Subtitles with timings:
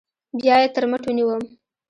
[0.39, 1.43] بيا يې تر مټ ونيوم.